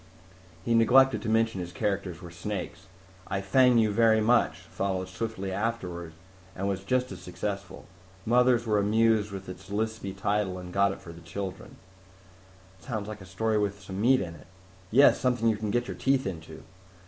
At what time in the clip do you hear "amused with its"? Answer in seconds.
8.79-9.69